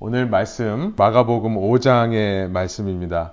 [0.00, 3.32] 오늘 말씀 마가복음 5장의 말씀입니다.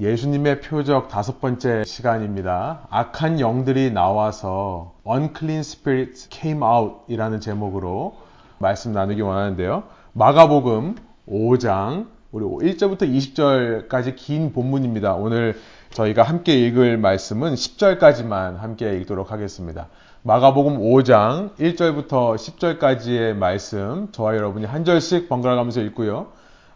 [0.00, 2.88] 예수님의 표적 다섯 번째 시간입니다.
[2.90, 8.16] 악한 영들이 나와서 unclean spirits came out 이라는 제목으로
[8.58, 9.84] 말씀 나누기 원하는데요.
[10.12, 10.96] 마가복음
[11.28, 15.14] 5장 우리 1절부터 20절까지 긴 본문입니다.
[15.14, 15.54] 오늘
[15.90, 19.86] 저희가 함께 읽을 말씀은 10절까지만 함께 읽도록 하겠습니다.
[20.22, 26.26] 마가복음 5장 1절부터 10절까지의 말씀 저와 여러분이 한 절씩 번갈아 가면서 읽고요.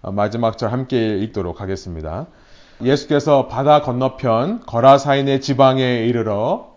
[0.00, 2.24] 마지막 절 함께 읽도록 하겠습니다.
[2.82, 6.72] 예수께서 바다 건너편 거라사인의 지방에 이르러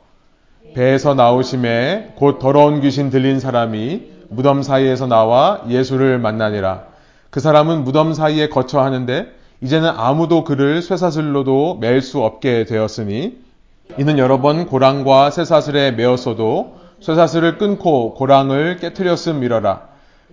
[0.76, 6.88] 배에서 나오심에 곧 더러운 귀신 들린 사람이 무덤 사이에서 나와 예수를 만나니라.
[7.30, 9.28] 그 사람은 무덤 사이에 거처 하는데
[9.62, 13.47] 이제는 아무도 그를 쇠사슬로도 맬 수 없게 되었으니
[13.98, 19.82] 이는 여러 번 고랑과 쇠사슬에 매었어도 쇠사슬을 끊고 고랑을 깨뜨렸음이러라.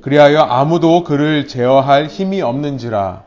[0.01, 3.23] 그리하여 아무도 그를 제어할 힘이 없는지라.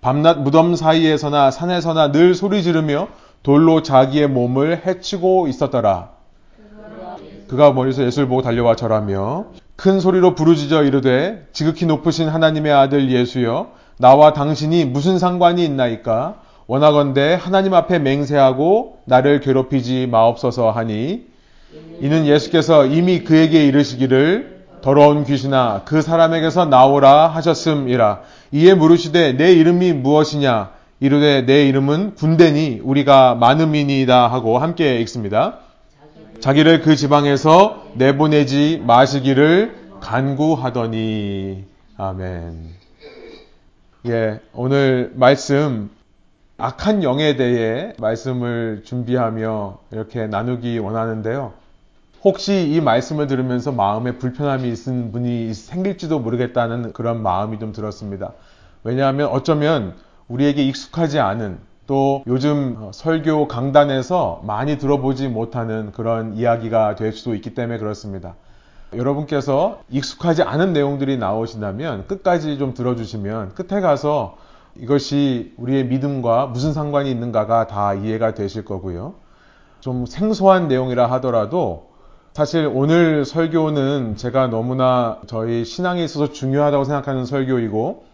[0.00, 3.08] 밤낮 무덤 사이에서나 산에서나 늘 소리 지르며
[3.42, 6.10] 돌로 자기의 몸을 해치고 있었더라.
[7.48, 13.72] 그가 멀리서 예수를 보고 달려와 절하며 큰 소리로 부르짖어 이르되 지극히 높으신 하나님의 아들 예수여
[13.98, 21.26] 나와 당신이 무슨 상관이 있나이까 원하건대 하나님 앞에 맹세하고 나를 괴롭히지 마옵소서 하니
[22.00, 28.20] 이는 예수께서 이미 그에게 이르시기를 더러운 귀신아 그 사람에게서 나오라 하셨음이라
[28.52, 35.58] 이에 물으시되 내 이름이 무엇이냐 이르되 내 이름은 군대니 우리가 많음이니이다 하고 함께 읽습니다.
[36.38, 41.64] 자기를 그 지방에서 내보내지 마시기를 간구하더니
[41.96, 42.68] 아멘.
[44.06, 45.90] 예, 오늘 말씀
[46.62, 51.54] 악한 영에 대해 말씀을 준비하며 이렇게 나누기 원하는데요.
[52.22, 58.30] 혹시 이 말씀을 들으면서 마음에 불편함이 있는 분이 생길지도 모르겠다는 그런 마음이 좀 들었습니다.
[58.84, 59.96] 왜냐하면 어쩌면
[60.28, 67.54] 우리에게 익숙하지 않은 또 요즘 설교 강단에서 많이 들어보지 못하는 그런 이야기가 될 수도 있기
[67.56, 68.36] 때문에 그렇습니다.
[68.94, 74.36] 여러분께서 익숙하지 않은 내용들이 나오신다면 끝까지 좀 들어주시면 끝에 가서
[74.76, 79.14] 이것이 우리의 믿음과 무슨 상관이 있는가가 다 이해가 되실 거고요.
[79.80, 81.90] 좀 생소한 내용이라 하더라도
[82.32, 88.04] 사실 오늘 설교는 제가 너무나 저희 신앙에 있어서 중요하다고 생각하는 설교이고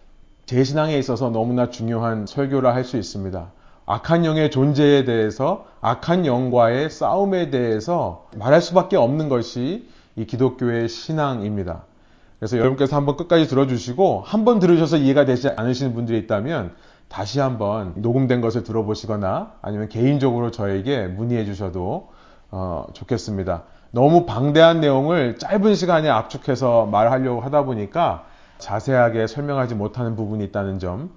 [0.47, 3.53] 제 신앙에 있어서 너무나 중요한 설교라 할 수 있습니다.
[3.87, 11.85] 악한 영의 존재에 대해서 악한 영과의 싸움에 대해서 말할 수밖에 없는 것이 이 기독교의 신앙입니다.
[12.39, 16.75] 그래서 여러분께서 한번 끝까지 들어주시고 한번 들으셔서 이해가 되지 않으시는 분들이 있다면
[17.09, 22.11] 다시 한번 녹음된 것을 들어보시거나 아니면 개인적으로 저에게 문의해 주셔도
[22.51, 23.65] 어, 좋겠습니다.
[23.91, 28.25] 너무 방대한 내용을 짧은 시간에 압축해서 말하려고 하다 보니까
[28.59, 31.11] 자세하게 설명하지 못하는 부분이 있다는 점.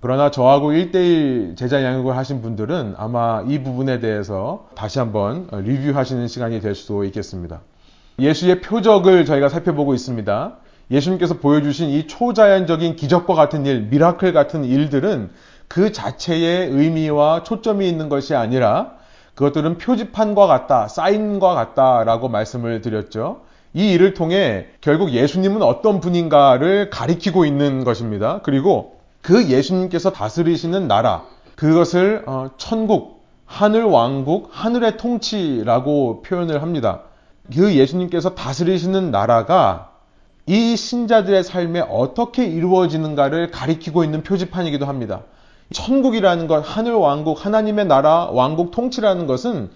[0.00, 6.60] 그러나 저하고 1대1 제자 양육을 하신 분들은 아마 이 부분에 대해서 다시 한번 리뷰하시는 시간이
[6.60, 7.60] 될 수도 있겠습니다.
[8.20, 10.56] 예수의 표적을 저희가 살펴보고 있습니다.
[10.90, 15.30] 예수님께서 보여주신 이 초자연적인 기적과 같은 일, miracle 같은 일들은
[15.68, 18.92] 그 자체의 의미와 초점이 있는 것이 아니라
[19.34, 23.42] 그것들은 표지판과 같다, 사인과 같다라고 말씀을 드렸죠.
[23.74, 28.40] 이 일을 통해 결국 예수님은 어떤 분인가를 가리키고 있는 것입니다.
[28.42, 31.24] 그리고 그 예수님께서 다스리시는 나라,
[31.54, 37.02] 그것을 어, 천국, 하늘 왕국, 하늘의 통치라고 표현을 합니다.
[37.54, 39.87] 그 예수님께서 다스리시는 나라가
[40.48, 45.24] 이 신자들의 삶에 어떻게 이루어지는가를 가리키고 있는 표지판이기도 합니다.
[45.74, 49.68] 천국이라는 것, 하늘 왕국, 하나님의 나라, 왕국 통치라는 것은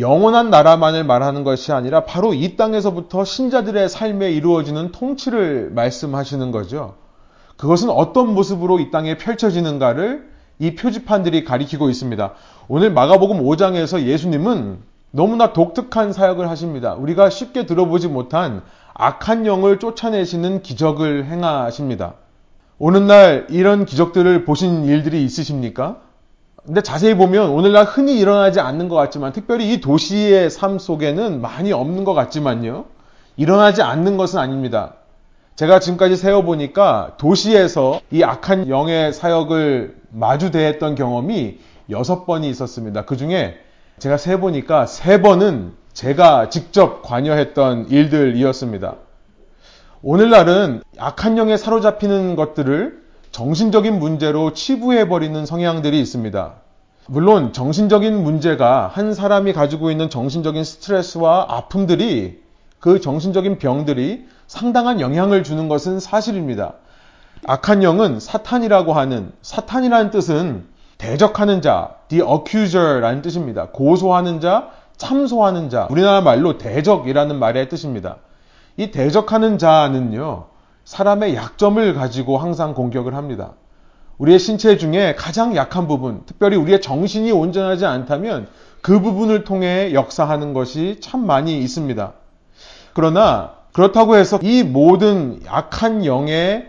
[0.00, 6.96] 영원한 나라만을 말하는 것이 아니라 바로 이 땅에서부터 신자들의 삶에 이루어지는 통치를 말씀하시는 거죠.
[7.56, 12.32] 그것은 어떤 모습으로 이 땅에 펼쳐지는가를 이 표지판들이 가리키고 있습니다.
[12.66, 14.78] 오늘 마가복음 5장에서 예수님은
[15.12, 16.94] 너무나 독특한 사역을 하십니다.
[16.94, 18.62] 우리가 쉽게 들어보지 못한
[18.94, 22.14] 악한 영을 쫓아내시는 기적을 행하십니다.
[22.78, 25.98] 오늘날 이런 기적들을 보신 일들이 있으십니까?
[26.64, 31.72] 근데 자세히 보면 오늘날 흔히 일어나지 않는 것 같지만 특별히 이 도시의 삶 속에는 많이
[31.72, 32.84] 없는 것 같지만요.
[33.36, 34.94] 일어나지 않는 것은 아닙니다.
[35.56, 41.58] 제가 지금까지 세어보니까 도시에서 이 악한 영의 사역을 마주대했던 경험이
[41.90, 43.04] 여섯 번이 있었습니다.
[43.04, 43.56] 그 중에
[43.98, 48.94] 제가 세보니까 세 번은 제가 직접 관여했던 일들이었습니다.
[50.02, 56.54] 오늘날은 악한 영에 사로잡히는 것들을 정신적인 문제로 치부해버리는 성향들이 있습니다.
[57.06, 62.40] 물론 정신적인 문제가 한 사람이 가지고 있는 정신적인 스트레스와 아픔들이
[62.78, 66.74] 그 정신적인 병들이 상당한 영향을 주는 것은 사실입니다.
[67.46, 70.64] 악한 영은 사탄이라고 하는 사탄이라는 뜻은
[70.98, 73.68] 대적하는 자, the accuser라는 뜻입니다.
[73.72, 74.70] 고소하는 자,
[75.02, 75.88] 참소하는 자.
[75.90, 78.18] 우리나라 말로 대적이라는 말의 뜻입니다.
[78.76, 80.46] 이 대적하는 자는요,
[80.84, 83.54] 사람의 약점을 가지고 항상 공격을 합니다.
[84.18, 88.46] 우리의 신체 중에 가장 약한 부분, 특별히 우리의 정신이 온전하지 않다면
[88.80, 92.12] 그 부분을 통해 역사하는 것이 참 많이 있습니다.
[92.94, 96.66] 그러나 그렇다고 해서 이 모든 약한 영에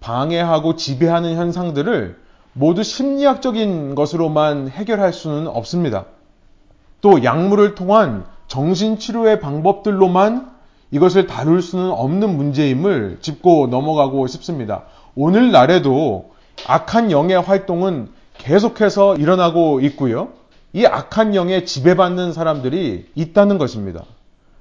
[0.00, 2.18] 방해하고 지배하는 현상들을
[2.52, 6.04] 모두 심리학적인 것으로만 해결할 수는 없습니다.
[7.00, 10.50] 또 약물을 통한 정신치료의 방법들로만
[10.90, 14.82] 이것을 다룰 수는 없는 문제임을 짚고 넘어가고 싶습니다.
[15.14, 16.30] 오늘날에도
[16.66, 18.08] 악한 영의 활동은
[18.38, 20.28] 계속해서 일어나고 있고요.
[20.72, 24.04] 이 악한 영에 지배받는 사람들이 있다는 것입니다.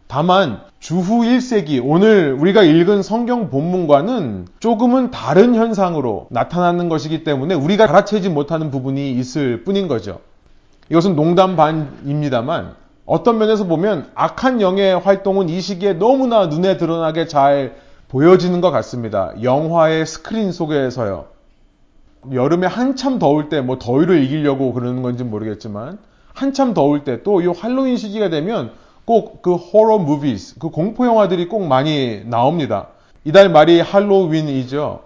[0.07, 7.83] 다만 주후 1세기 오늘 우리가 읽은 성경 본문과는 조금은 다른 현상으로 나타나는 것이기 때문에 우리가
[7.83, 10.19] 알아채지 못하는 부분이 있을 뿐인 거죠.
[10.89, 12.73] 이것은 농담 반입니다만
[13.05, 17.75] 어떤 면에서 보면 악한 영의 활동은 이 시기에 너무나 눈에 드러나게 잘
[18.07, 19.31] 보여지는 것 같습니다.
[19.41, 21.25] 영화의 스크린 속에서요.
[22.33, 25.99] 여름에 한참 더울 때 뭐 더위를 이기려고 그러는 건지 모르겠지만
[26.33, 28.71] 한참 더울 때 또 이 할로윈 시기가 되면
[29.05, 32.87] 꼭 그 호러 무비스, 그 공포 영화들이 꼭 많이 나옵니다.
[33.23, 35.01] 이달 말이 할로윈이죠.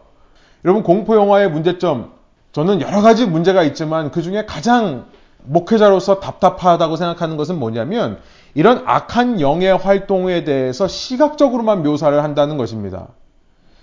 [0.66, 2.12] 여러분 공포 영화의 문제점
[2.52, 5.06] 저는 여러 가지 문제가 있지만 그 중에 가장
[5.45, 8.19] 목회자로서 답답하다고 생각하는 것은 뭐냐면
[8.56, 13.07] 이런 악한 영의 활동에 대해서 시각적으로만 묘사를 한다는 것입니다.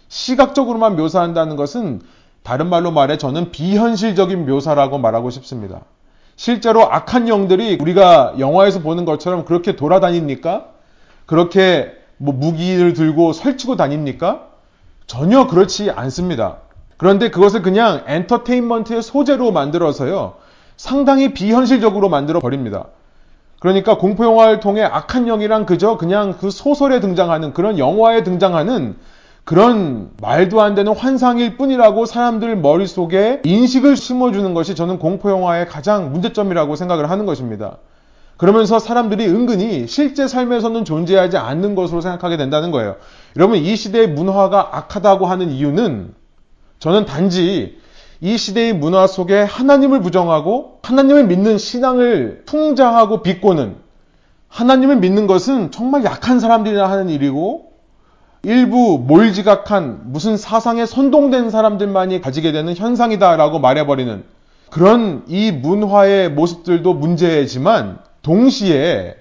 [0.08, 2.02] 시각적으로만 묘사한다는 것은
[2.42, 5.80] 다른 말로 말해 저는 비현실적인 묘사라고 말하고 싶습니다.
[6.36, 10.68] 실제로 악한 영들이 우리가 영화에서 보는 것처럼 그렇게 돌아다닙니까?
[11.26, 14.46] 그렇게 뭐 무기를 들고 설치고 다닙니까?
[15.06, 16.58] 전혀 그렇지 않습니다.
[16.96, 20.34] 그런데 그것을 그냥 엔터테인먼트의 소재로 만들어서요.
[20.80, 22.86] 상당히 비현실적으로 만들어 버립니다.
[23.58, 28.96] 그러니까 공포 영화를 통해 악한 영이란 그저 그냥 그 소설에 등장하는 그런 영화에 등장하는
[29.44, 36.76] 그런 말도 안 되는 환상일 뿐이라고 사람들 머릿속에 인식을 심어주는 것이 저는 공포영화의 가장 문제점이라고
[36.76, 37.76] 생각을 하는 것입니다.
[38.38, 42.96] 그러면서 사람들이 은근히 실제 삶에서는 존재하지 않는 것으로 생각하게 된다는 거예요.
[43.36, 46.14] 여러분, 이 시대의 문화가 악하다고 하는 이유는
[46.78, 47.78] 저는 단지
[48.22, 53.76] 이 시대의 문화 속에 하나님을 부정하고 하나님을 믿는 신앙을 풍자하고 비꼬는
[54.48, 57.70] 하나님을 믿는 것은 정말 약한 사람들이나 하는 일이고
[58.42, 64.24] 일부 몰지각한 무슨 사상에 선동된 사람들만이 가지게 되는 현상이다라고 말해버리는
[64.70, 69.16] 그런 이 문화의 모습들도 문제지만 동시에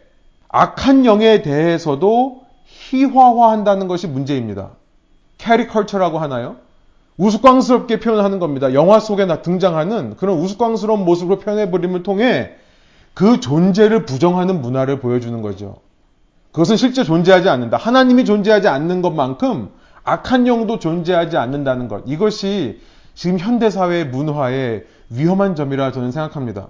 [0.50, 4.72] 악한 영에 대해서도 희화화한다는 것이 문제입니다.
[5.38, 6.58] 캐리컬처라고 하나요?
[7.20, 8.74] 우스꽝스럽게 표현하는 겁니다.
[8.74, 12.52] 영화 속에 등장하는 그런 우스꽝스러운 모습으로 표현해버림을 통해
[13.14, 15.76] 그 존재를 부정하는 문화를 보여주는 거죠.
[16.54, 17.78] 그것은 실제 존재하지 않는다.
[17.78, 19.70] 하나님이 존재하지 않는 것만큼
[20.04, 22.04] 악한 영도 존재하지 않는다는 것.
[22.08, 22.80] 이것이
[23.14, 26.70] 지금 현대사회 문화의 위험한 점이라 저는 생각합니다.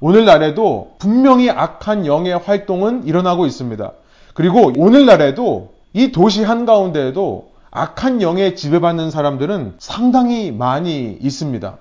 [0.00, 3.92] 오늘날에도 분명히 악한 영의 활동은 일어나고 있습니다.
[4.32, 11.78] 그리고 오늘날에도 이 도시 한가운데에도 악한 영에 지배받는 사람들은 상당히 많이 있습니다.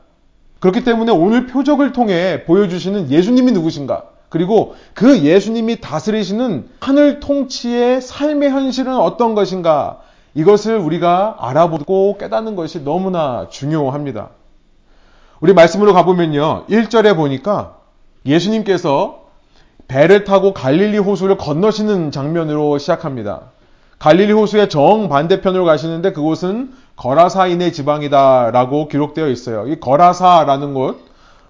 [0.62, 4.06] 그렇기 때문에 오늘 표적을 통해 보여주시는 예수님이 누구신가?
[4.30, 10.00] 그리고 그 예수님이 다스리시는 하늘 통치의 삶의 현실은 어떤 것인가?
[10.34, 14.30] 이것을 우리가 알아보고 깨닫는 것이 너무나 중요합니다.
[15.42, 16.68] 우리 말씀으로 가보면요.
[16.70, 17.80] 1절에 보니까
[18.26, 19.26] 예수님께서
[19.90, 23.52] 배를 타고 갈릴리 호수를 건너시는 장면으로 시작합니다.
[24.02, 29.68] 갈릴리 호수의 정반대편으로 가시는데 그곳은 거라사인의 지방이다라고 기록되어 있어요.
[29.68, 31.06] 이 거라사라는 곳,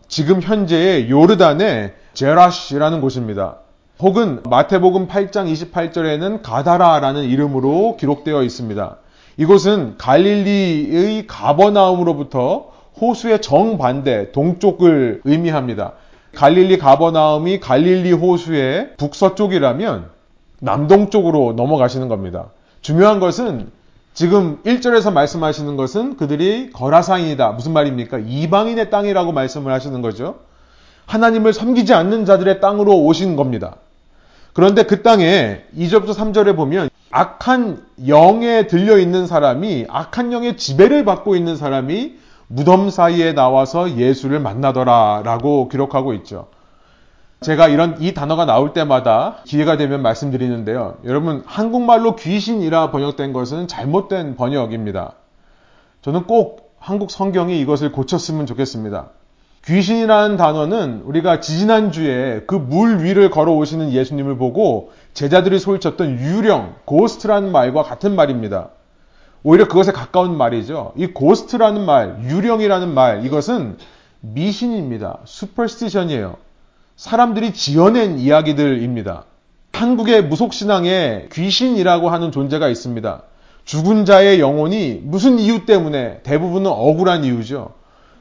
[0.10, 3.60] 지금 현재의 요르단의 제라시라는 곳입니다.
[4.02, 8.98] 혹은 마태복음 8장 28절에는 가다라라는 이름으로 기록되어 있습니다.
[9.38, 12.68] 이곳은 갈릴리의 가버나움으로부터
[13.00, 15.94] 호수의 정반대 동쪽을 의미합니다.
[16.36, 20.21] 갈릴리 가버나움이 갈릴리 호수의 북서쪽이라면
[20.62, 22.46] 남동쪽으로 넘어가시는 겁니다.
[22.82, 23.70] 중요한 것은
[24.14, 27.52] 지금 1절에서 말씀하시는 것은 그들이 거라상이다.
[27.52, 28.20] 무슨 말입니까?
[28.20, 30.40] 이방인의 땅이라고 말씀을 하시는 거죠.
[31.06, 33.76] 하나님을 섬기지 않는 자들의 땅으로 오신 겁니다.
[34.54, 41.36] 그런데 그 땅에 2절부터 3절에 보면 악한 영에 들려 있는 사람이 악한 영의 지배를 받고
[41.36, 42.16] 있는 사람이
[42.48, 46.48] 무덤 사이에 나와서 예수를 만나더라라고 기록하고 있죠.
[47.42, 50.98] 제가 이런 이 단어가 나올 때마다 기회가 되면 말씀드리는데요.
[51.06, 55.14] 여러분 한국말로 귀신이라 번역된 것은 잘못된 번역입니다.
[56.04, 59.10] 저는 꼭 한국 성경이 이것을 고쳤으면 좋겠습니다.
[59.66, 67.82] 귀신이라는 단어는 우리가 지지난주에 그 물 위를 걸어오시는 예수님을 보고 제자들이 소리쳤던 유령, ghost라는 말과
[67.82, 68.70] 같은 말입니다.
[69.42, 70.94] 오히려 그것에 가까운 말이죠.
[70.96, 73.78] 이 ghost라는 말, 유령이라는 말, 이것은
[74.22, 75.20] 미신입니다.
[75.26, 76.36] superstition이에요.
[77.02, 79.24] 사람들이 지어낸 이야기들입니다.
[79.72, 83.24] 한국의 무속신앙에 귀신이라고 하는 존재가 있습니다.
[83.66, 87.72] 죽은 자의 영혼이 무슨 이유 때문에 대부분은 억울한 이유죠.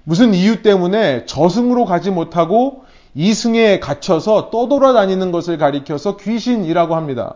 [0.04, 2.84] 무슨 이유 때문에 저승으로 가지 못하고
[3.14, 7.34] 이승에 갇혀서 떠돌아다니는 것을 가리켜서 귀신이라고 합니다.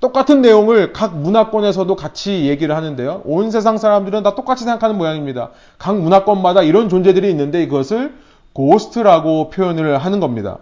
[0.00, 3.22] 똑같은 내용을 각 문화권에서도 같이 얘기를 하는데요.
[3.26, 5.50] 온 세상 사람들은 다 똑같이 생각하는 모양입니다.
[5.78, 8.12] 각 문화권마다 이런 존재들이 있는데 이것을
[8.54, 10.58] 고스트라고 표현을 하는 겁니다.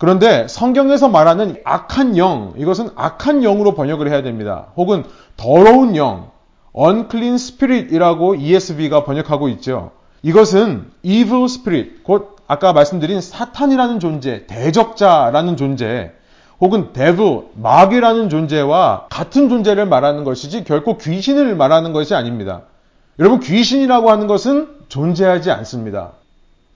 [0.00, 4.68] 그런데 성경에서 말하는 악한 영, 이것은 악한 영으로 번역을 해야 됩니다.
[4.74, 5.04] 혹은
[5.36, 6.30] 더러운 영,
[6.74, 9.90] unclean spirit이라고 ESV가 번역하고 있죠.
[10.22, 16.12] 이것은 evil spirit, 곧 아까 말씀드린 사탄이라는 존재, 대적자라는 존재,
[16.62, 22.62] 혹은 devil, 마귀라는 존재와 같은 존재를 말하는 것이지 결코 귀신을 말하는 것이 아닙니다.
[23.18, 26.12] 여러분, 귀신이라고 하는 것은 존재하지 않습니다.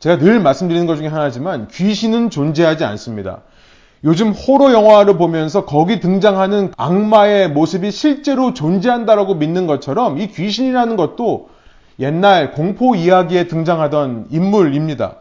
[0.05, 3.41] 제가 늘 말씀드리는 것 중에 하나지만 귀신은 존재하지 않습니다.
[4.05, 11.49] 요즘 호러 영화를 보면서 거기 등장하는 악마의 모습이 실제로 존재한다라고 믿는 것처럼 이 귀신이라는 것도
[12.01, 15.15] 옛날 공포 이야기에 등장하던 인물입니다.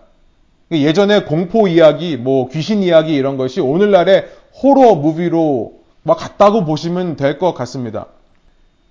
[0.74, 4.28] 예전에 공포 이야기, 뭐 귀신 이야기 이런 것이 오늘날의
[4.62, 5.72] 호러 무비로
[6.02, 8.08] 막 같다고 보시면 될 것 같습니다.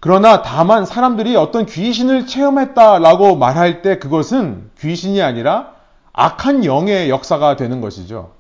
[0.00, 5.82] 그러나 다만 사람들이 어떤 귀신을 체험했다라고 말할 때 그것은 귀신이 아니라
[6.12, 8.31] 악한 영의 역사가 되는 것이죠.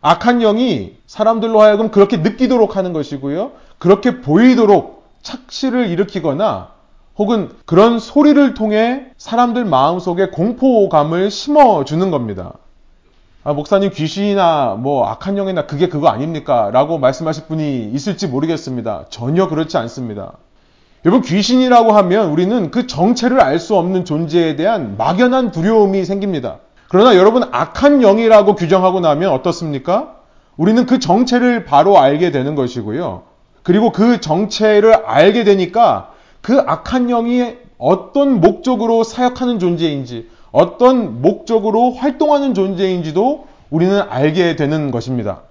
[0.00, 3.52] 악한 영이 사람들로 하여금 그렇게 느끼도록 하는 것이고요.
[3.78, 6.70] 그렇게 보이도록 착시를 일으키거나
[7.16, 12.54] 혹은 그런 소리를 통해 사람들 마음속에 공포감을 심어주는 겁니다.
[13.44, 16.70] 아, 목사님 귀신이나 뭐 악한 영이나 그게 그거 아닙니까?
[16.72, 19.06] 라고 말씀하실 분이 있을지 모르겠습니다.
[19.10, 20.34] 전혀 그렇지 않습니다.
[21.04, 26.58] 여러분 귀신이라고 하면 우리는 그 정체를 알 수 없는 존재에 대한 막연한 두려움이 생깁니다.
[26.88, 30.16] 그러나 여러분 악한 영이라고 규정하고 나면 어떻습니까?
[30.56, 33.22] 우리는 그 정체를 바로 알게 되는 것이고요.
[33.62, 42.54] 그리고 그 정체를 알게 되니까 그 악한 영이 어떤 목적으로 사역하는 존재인지, 어떤 목적으로 활동하는
[42.54, 45.42] 존재인지도 우리는 알게 되는 것입니다.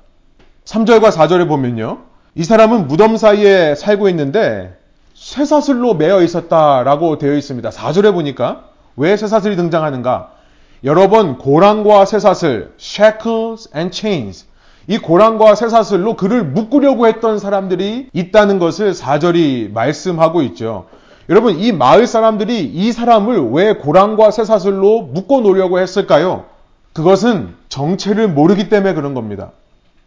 [0.65, 1.99] 3절과 4절에 보면요.
[2.35, 4.75] 이 사람은 무덤 사이에 살고 있는데
[5.13, 7.69] 쇠사슬로 매어 있었다라고 되어 있습니다.
[7.69, 8.65] 4절에 보니까
[8.95, 10.36] 왜 쇠사슬이 등장하는가?
[10.83, 14.45] 여러 번 고랑과 쇠사슬, shackles and chains.
[14.87, 20.85] 이 고랑과 쇠사슬로 그를 묶으려고 했던 사람들이 있다는 것을 4절이 말씀하고 있죠.
[21.29, 26.45] 여러분, 이 마을 사람들이 이 사람을 왜 고랑과 쇠사슬로 묶어 놓으려고 했을까요?
[26.93, 29.51] 그것은 정체를 모르기 때문에 그런 겁니다.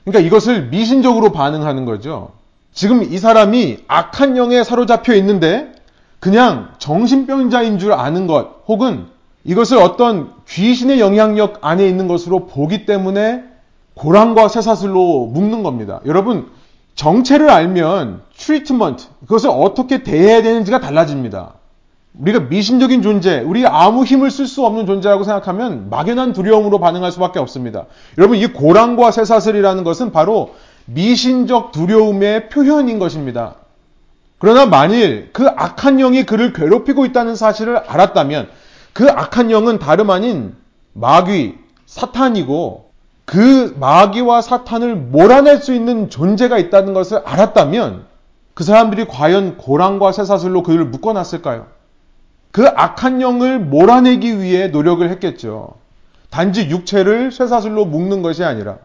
[0.04, 2.30] 그러니까 이것을 미신적으로 반응하는 거죠.
[2.72, 5.72] 지금 이 사람이 악한 영에 사로잡혀 있는데
[6.20, 9.06] 그냥 정신병자인 줄 아는 것 혹은
[9.44, 13.44] 이것을 어떤 귀신의 영향력 안에 있는 것으로 보기 때문에
[13.94, 16.00] 고랑과 쇠사슬로 묶는 겁니다.
[16.06, 16.48] 여러분,
[16.94, 21.54] 정체를 알면 트리트먼트, 그것을 어떻게 대해야 되는지가 달라집니다.
[22.18, 27.38] 우리가 미신적인 존재, 우리 아무 힘을 쓸 수 없는 존재라고 생각하면 막연한 두려움으로 반응할 수밖에
[27.38, 27.86] 없습니다.
[28.18, 30.54] 여러분, 이 고랑과 쇠사슬이라는 것은 바로
[30.86, 33.54] 미신적 두려움의 표현인 것입니다.
[34.38, 38.48] 그러나 만일 그 악한 영이 그를 괴롭히고 있다는 사실을 알았다면
[38.92, 40.54] 그 악한 영은 다름 아닌
[40.92, 41.56] 마귀,
[41.86, 42.90] 사탄이고
[43.24, 48.04] 그 마귀와 사탄을 몰아낼 수 있는 존재가 있다는 것을 알았다면
[48.54, 51.66] 그 사람들이 과연 고랑과 쇠사슬로 그를 묶어놨을까요?
[52.50, 55.74] 그 악한 영을 몰아내기 위해 노력을 했겠죠.
[56.30, 58.78] 단지 육체를 쇠사슬로 묶는 것이 아니라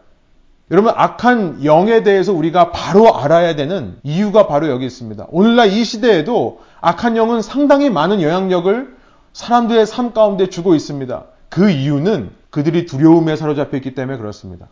[0.70, 5.26] 여러분 악한 영에 대해서 우리가 바로 알아야 되는 이유가 바로 여기 있습니다.
[5.30, 8.95] 오늘날 이 시대에도 악한 영은 상당히 많은 영향력을
[9.36, 11.24] 사람들의 삶 가운데 주고 있습니다.
[11.50, 14.68] 그 이유는 그들이 두려움에 사로잡혀 있기 때문에 그렇습니다.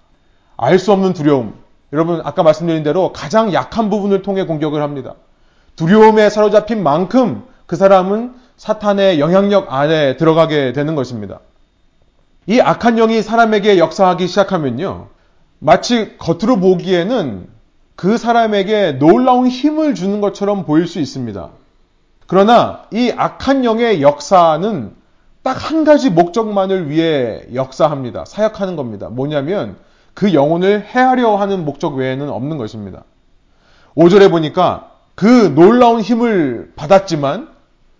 [0.57, 1.53] 알 수 없는 두려움.
[1.93, 5.17] 여러분, 아까 말씀드린 대로 가장 약한 부분을 통해 공격을 합니다.
[5.77, 11.41] 두려움에 사로잡힌 만큼 그 사람은 사탄의 영향력 안에 들어가게 되는 것입니다.
[12.47, 15.09] 이 악한 영이 사람에게 역사하기 시작하면요.
[15.59, 17.49] 마치 겉으로 보기에는
[17.97, 21.51] 그 사람에게 놀라운 힘을 주는 것처럼 보일 수 있습니다.
[22.35, 24.93] 그러나 이 악한 영의 역사는
[25.45, 28.25] 딱 한 가지 목적만을 위해 역사합니다.
[28.25, 29.09] 사역하는 겁니다.
[29.09, 29.77] 뭐냐면
[30.15, 33.05] 그 영혼을 해하려 하는 목적 외에는 없는 것입니다.
[33.97, 37.51] 5절에 보니까 그 놀라운 힘을 받았지만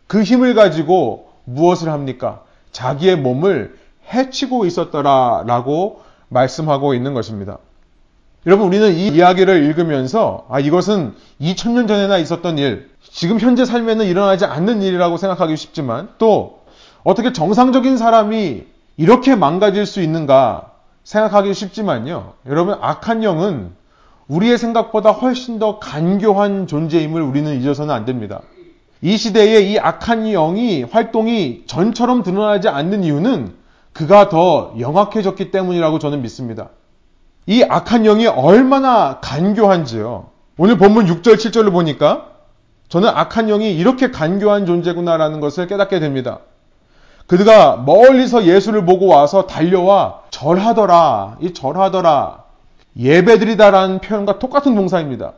[0.09, 2.43] 그 힘을 가지고 무엇을 합니까?
[2.73, 3.79] 자기의 몸을
[4.13, 7.59] 해치고 있었더라 라고 말씀하고 있는 것입니다.
[8.47, 14.45] 여러분 우리는 이 이야기를 읽으면서 아 이것은 2000년 전에나 있었던 일, 지금 현재 삶에는 일어나지
[14.45, 16.65] 않는 일이라고 생각하기 쉽지만 또
[17.05, 18.65] 어떻게 정상적인 사람이
[18.97, 20.73] 이렇게 망가질 수 있는가
[21.05, 22.33] 생각하기 쉽지만요.
[22.49, 23.71] 여러분 악한 영은
[24.27, 28.41] 우리의 생각보다 훨씬 더 간교한 존재임을 우리는 잊어서는 안 됩니다.
[29.01, 33.55] 이 시대에 이 악한 영이 활동이 전처럼 드러나지 않는 이유는
[33.93, 36.71] 그가 더 영악해졌기 때문이라고 저는 믿습니다.
[37.47, 40.31] 이 악한 영이 얼마나 간교한지요.
[40.57, 42.34] 오늘 본문 6절, 7절을 보니까
[42.89, 46.41] 저는 악한 영이 이렇게 간교한 존재구나라는 것을 깨닫게 됩니다.
[47.27, 51.39] 그가 멀리서 예수를 보고 와서 달려와 절하더라.
[51.41, 52.45] 이 절하더라.
[52.99, 55.33] 예배드리다라는 표현과 똑같은 동사입니다.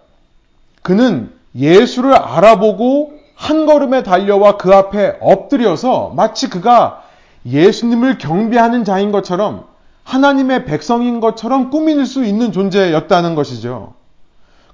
[0.83, 7.03] 그는 예수를 알아보고 한 걸음에 달려와 그 앞에 엎드려서 마치 그가
[7.47, 9.65] 예수님을 경배하는 자인 것처럼
[10.05, 13.95] 하나님의 백성인 것처럼 꾸밀 수 있는 존재였다는 것이죠.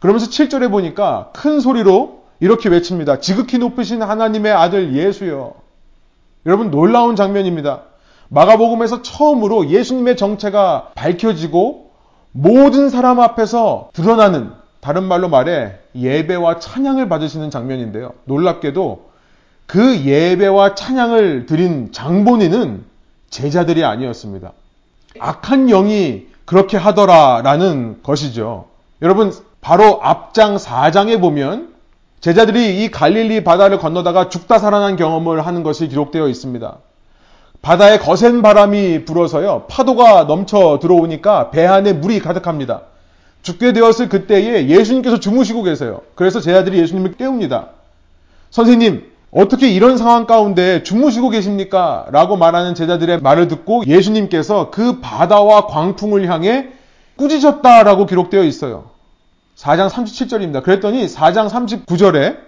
[0.00, 3.20] 그러면서 7절에 보니까 큰 소리로 이렇게 외칩니다.
[3.20, 5.54] 지극히 높으신 하나님의 아들 예수여.
[6.44, 7.82] 여러분 놀라운 장면입니다.
[8.30, 11.92] 마가복음에서 처음으로 예수님의 정체가 밝혀지고
[12.32, 18.12] 모든 사람 앞에서 드러나는 다른 말로 말해 예배와 찬양을 받으시는 장면인데요.
[18.24, 19.10] 놀랍게도
[19.66, 22.84] 그 예배와 찬양을 드린 장본인은
[23.30, 24.50] 제자들이 아니었습니다.
[25.20, 28.66] 악한 영이 그렇게 하더라라는 것이죠.
[29.00, 31.71] 여러분, 바로 앞장 4장에 보면
[32.22, 36.76] 제자들이 이 갈릴리 바다를 건너다가 죽다 살아난 경험을 하는 것이 기록되어 있습니다.
[37.62, 42.82] 바다에 거센 바람이 불어서요, 파도가 넘쳐 들어오니까 배 안에 물이 가득합니다.
[43.42, 46.02] 죽게 되었을 그때에 예수님께서 주무시고 계세요.
[46.14, 47.70] 그래서 제자들이 예수님을 깨웁니다.
[48.50, 52.06] 선생님, 어떻게 이런 상황 가운데 주무시고 계십니까?
[52.12, 56.68] 라고 말하는 제자들의 말을 듣고 예수님께서 그 바다와 광풍을 향해
[57.16, 58.92] 꾸짖었다라고 기록되어 있어요.
[59.56, 60.62] 4장 37절입니다.
[60.62, 62.38] 그랬더니 4장 39절에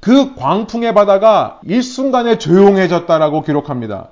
[0.00, 4.08] 그 광풍의 바다가 일순간에 조용해졌다라고 기록합니다.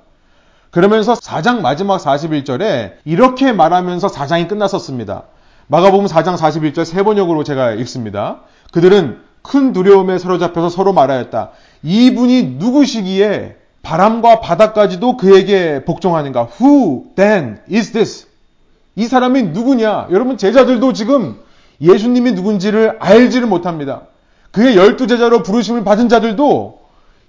[0.71, 5.23] 그러면서 4장 마지막 41절에 이렇게 말하면서 4장이 끝났었습니다.
[5.67, 8.41] 마가복음 4장 41절 세 번역으로 제가 읽습니다.
[8.71, 11.51] 그들은 큰 두려움에 사로잡혀서 서로 말하였다.
[11.83, 16.49] 이분이 누구시기에 바람과 바다까지도 그에게 복종하는가?
[16.59, 18.27] Who then is this?
[18.95, 20.07] 이 사람이 누구냐?
[20.11, 21.39] 여러분 제자들도 지금
[21.81, 24.03] 예수님이 누군지를 알지를 못합니다.
[24.51, 26.79] 그의 열두 제자로 부르심을 받은 자들도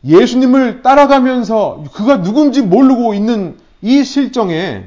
[0.04, 4.84] 예수님을 따라가면서 그가 누군지 모르고 있는 이 실정에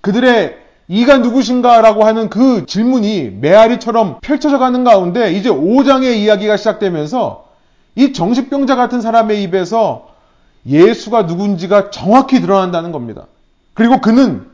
[0.00, 0.56] 그들의
[0.88, 7.48] 이가 누구신가라고 하는 그 질문이 메아리처럼 펼쳐져 가는 가운데 이제 5장의 이야기가 시작되면서
[7.94, 10.08] 이 정신병자 같은 사람의 입에서
[10.66, 13.26] 예수가 누군지가 정확히 드러난다는 겁니다.
[13.74, 14.46] 그리고 그는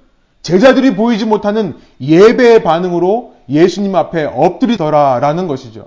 [0.43, 5.87] 제자들이 보이지 못하는 예배의 반응으로 예수님 앞에 엎드리더라라는 것이죠.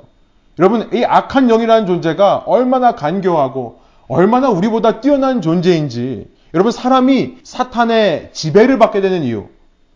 [0.58, 8.80] 여러분, 이 악한 영이라는 존재가 얼마나 간교하고 얼마나 우리보다 뛰어난 존재인지 여러분 사람이 사탄의 지배를
[8.80, 9.45] 받게 되는 이유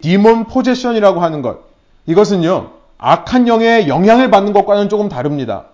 [0.01, 1.59] 디몬 포제션이라고 하는 것
[2.05, 5.65] 이것은요 악한 영의 영향을 받는 것과는 조금 다릅니다.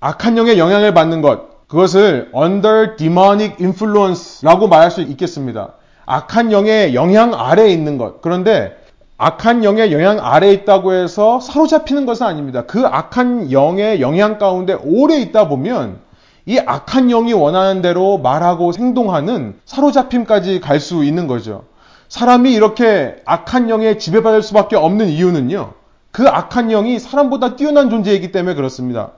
[0.00, 5.74] 악한 영의 영향을 받는 것 그것을 under demonic influence라고 말할 수 있겠습니다.
[6.06, 8.76] 악한 영의 영향 아래에 있는 것 그런데
[9.16, 12.64] 악한 영의 영향 아래에 있다고 해서 사로잡히는 것은 아닙니다.
[12.66, 15.98] 그 악한 영의 영향 가운데 오래 있다 보면
[16.46, 21.64] 이 악한 영이 원하는 대로 말하고 행동하는 사로잡힘까지 갈 수 있는 거죠.
[22.08, 25.72] 사람이 이렇게 악한 영에 지배받을 수밖에 없는 이유는요.
[26.10, 29.12] 그 악한 영이 사람보다 뛰어난 존재이기 때문에 그렇습니다.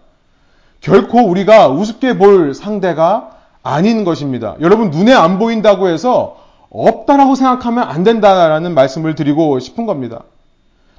[0.80, 3.30] 결코 우리가 우습게 볼 상대가
[3.62, 4.54] 아닌 것입니다.
[4.60, 6.36] 여러분 눈에 안 보인다고 해서
[6.76, 10.22] 없다라고 생각하면 안 된다라는 말씀을 드리고 싶은 겁니다.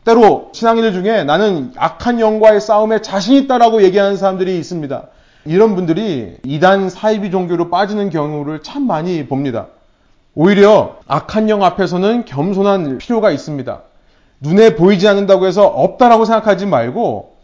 [0.04, 5.04] 때로 신앙인들 중에 나는 악한 영과의 싸움에 자신 있다라고 얘기하는 사람들이 있습니다.
[5.46, 9.68] 이런 분들이 이단 사이비 종교로 빠지는 경우를 참 많이 봅니다.
[10.34, 13.82] 오히려 악한 영 앞에서는 겸손한 필요가 있습니다.
[14.40, 17.36] 눈에 보이지 않는다고 해서 없다라고 생각하지 말고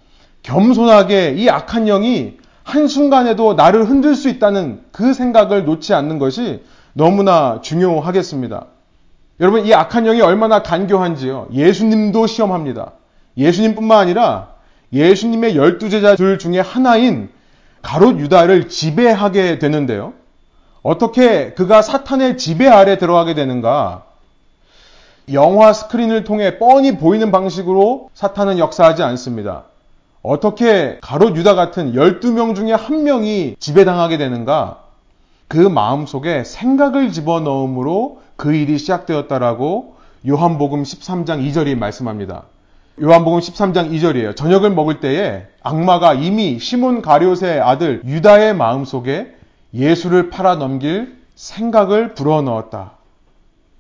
[0.44, 7.60] 겸손하게 이 악한 영이 한순간에도 나를 흔들 수 있다는 그 생각을 놓지 않는 것이 너무나
[7.62, 8.68] 중요하겠습니다.
[9.40, 11.50] 여러분, 이 악한 영이 얼마나 간교한지요.
[11.52, 12.94] 예수님도 시험합니다.
[13.36, 14.54] 예수님뿐만 아니라
[14.94, 17.30] 예수님의 열두 제자들 중에 하나인
[17.82, 20.14] 가롯 유다를 지배하게 되는데요.
[20.84, 24.04] 어떻게 그가 사탄의 지배 아래 들어가게 되는가?
[25.32, 29.64] 영화 스크린을 통해 뻔히 보이는 방식으로 사탄은 역사하지 않습니다.
[30.22, 34.83] 어떻게 가롯 유다 같은 12명 중에 한 명이 지배당하게 되는가?
[35.48, 39.96] 그 마음 속에 생각을 집어넣음으로 그 일이 시작되었다라고
[40.28, 42.44] 요한복음 13장 2절이 말씀합니다.
[43.02, 44.36] 요한복음 13장 2절이에요.
[44.36, 49.36] 저녁을 먹을 때에 악마가 이미 시몬 가룟의 아들 유다의 마음 속에
[49.74, 52.94] 예수를 팔아 넘길 생각을 불어 넣었다.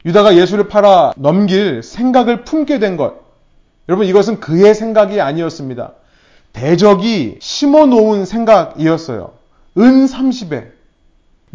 [0.05, 3.21] 유다가 예수를 팔아 넘길 생각을 품게 된 것.
[3.87, 5.93] 여러분 이것은 그의 생각이 아니었습니다.
[6.51, 9.31] 대적이 심어 놓은 생각이었어요.
[9.77, 10.82] 은 30에.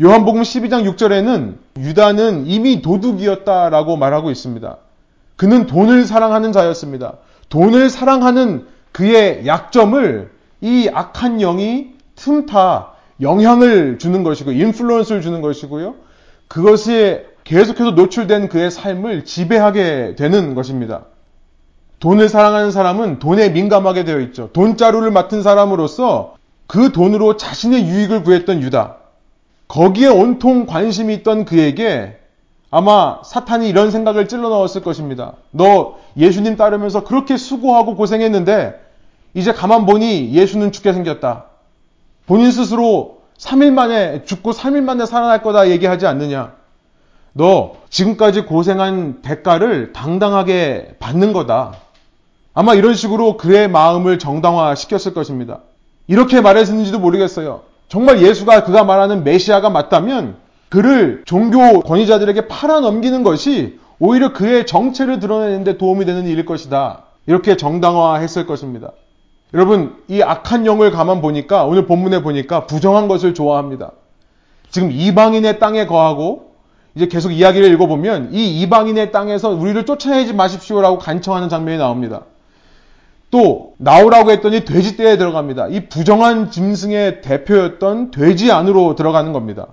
[0.00, 4.76] 요한복음 12장 6절에는 유다는 이미 도둑이었다라고 말하고 있습니다.
[5.34, 7.14] 그는 돈을 사랑하는 자였습니다.
[7.48, 10.30] 돈을 사랑하는 그의 약점을
[10.60, 15.96] 이 악한 영이 틈타 영향을 주는 것이고 인플루언스를 주는 것이고요.
[16.46, 21.06] 그것이 계속해서 노출된 그의 삶을 지배하게 되는 것입니다.
[21.98, 24.50] 돈을 사랑하는 사람은 돈에 민감하게 되어 있죠.
[24.52, 26.36] 돈자루를 맡은 사람으로서
[26.68, 28.98] 그 돈으로 자신의 유익을 구했던 유다.
[29.68, 32.18] 거기에 온통 관심이 있던 그에게
[32.70, 35.34] 아마 사탄이 이런 생각을 찔러 넣었을 것입니다.
[35.50, 38.80] 너 예수님 따르면서 그렇게 수고하고 고생했는데
[39.34, 41.44] 이제 가만 보니 예수는 죽게 생겼다.
[42.26, 46.54] 본인 스스로 3일 만에 죽고 3일 만에 살아날 거다 얘기하지 않느냐.
[47.32, 51.74] 너 지금까지 고생한 대가를 당당하게 받는 거다.
[52.52, 55.60] 아마 이런 식으로 그의 마음을 정당화 시켰을 것입니다.
[56.06, 57.62] 이렇게 말했는지도 모르겠어요.
[57.88, 60.36] 정말 예수가 그가 말하는 메시아가 맞다면
[60.68, 67.04] 그를 종교 권위자들에게 팔아넘기는 것이 오히려 그의 정체를 드러내는데 도움이 되는 일일 것이다.
[67.26, 68.92] 이렇게 정당화했을 것입니다.
[69.54, 73.92] 여러분, 이 악한 영을 가만 보니까, 오늘 본문에 보니까 부정한 것을 좋아합니다.
[74.70, 76.52] 지금 이방인의 땅에 거하고,
[76.94, 82.22] 이제 계속 이야기를 읽어보면, 이 이방인의 땅에서 우리를 쫓아내지 마십시오라고 간청하는 장면이 나옵니다.
[83.30, 85.68] 또, 나오라고 했더니 돼지 떼에 들어갑니다.
[85.68, 89.66] 이 부정한 짐승의 대표였던 돼지 안으로 들어가는 겁니다.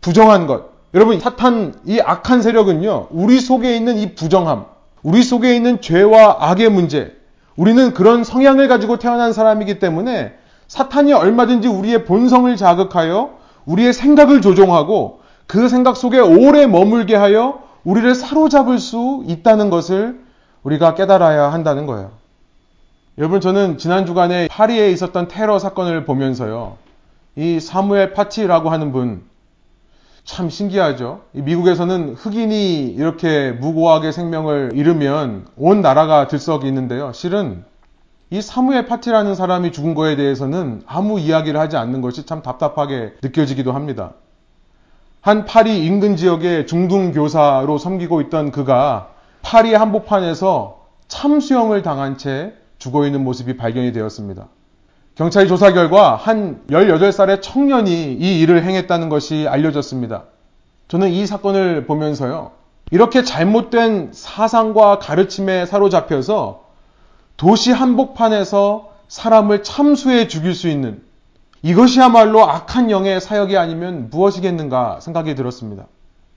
[0.00, 0.70] 부정한 것.
[0.94, 4.64] 여러분, 사탄, 이 악한 세력은요, 우리 속에 있는 이 부정함,
[5.02, 7.16] 우리 속에 있는 죄와 악의 문제,
[7.56, 10.34] 우리는 그런 성향을 가지고 태어난 사람이기 때문에
[10.68, 18.14] 사탄이 얼마든지 우리의 본성을 자극하여 우리의 생각을 조종하고 그 생각 속에 오래 머물게 하여 우리를
[18.14, 20.20] 사로잡을 수 있다는 것을
[20.64, 22.10] 우리가 깨달아야 한다는 거예요.
[23.18, 26.76] 여러분, 저는 지난 주간에 파리에 있었던 테러 사건을 보면서요.
[27.34, 29.22] 이 사무엘 파티라고 하는 분,
[30.24, 31.22] 참 신기하죠.
[31.32, 37.10] 미국에서는 흑인이 이렇게 무고하게 생명을 잃으면 온 나라가 들썩이 있는데요.
[37.14, 37.64] 실은
[38.28, 43.72] 이 사무엘 파티라는 사람이 죽은 거에 대해서는 아무 이야기를 하지 않는 것이 참 답답하게 느껴지기도
[43.72, 44.12] 합니다.
[45.22, 49.08] 한 파리 인근 지역의 중등 교사로 섬기고 있던 그가
[49.40, 54.48] 파리 한복판에서 참수형을 당한 채 죽어 있는 모습이 발견이 되었습니다.
[55.14, 60.24] 경찰 조사 결과 한 18살의 청년이 이 일을 행했다는 것이 알려졌습니다.
[60.88, 62.52] 저는 이 사건을 보면서요.
[62.90, 66.64] 이렇게 잘못된 사상과 가르침에 사로잡혀서
[67.36, 71.02] 도시 한복판에서 사람을 참수해 죽일 수 있는
[71.62, 75.86] 이것이야말로 악한 영의 사역이 아니면 무엇이겠는가 생각이 들었습니다.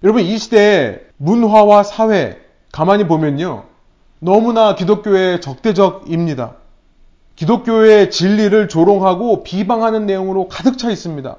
[0.03, 2.39] 여러분, 이 시대의 문화와 사회,
[2.71, 3.65] 가만히 보면요.
[4.19, 6.55] 너무나 기독교의 적대적입니다.
[7.35, 11.37] 기독교의 진리를 조롱하고 비방하는 내용으로 가득 차 있습니다.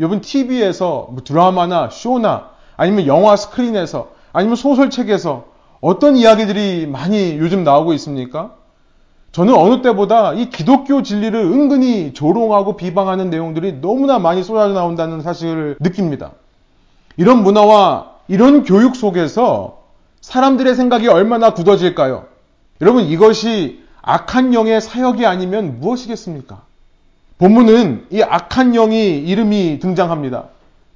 [0.00, 5.44] 여러분 TV에서 뭐 드라마나 쇼나 아니면 영화 스크린에서 아니면 소설책에서
[5.80, 8.54] 어떤 이야기들이 많이 요즘 나오고 있습니까?
[9.30, 15.76] 저는 어느 때보다 이 기독교 진리를 은근히 조롱하고 비방하는 내용들이 너무나 많이 쏟아져 나온다는 사실을
[15.78, 16.32] 느낍니다.
[17.16, 19.83] 이런 문화와 이런 교육 속에서
[20.24, 22.24] 사람들의 생각이 얼마나 굳어질까요?
[22.80, 26.62] 여러분 이것이 악한 영의 사역이 아니면 무엇이겠습니까?
[27.36, 30.44] 본문은 이 악한 영이 이름이 등장합니다.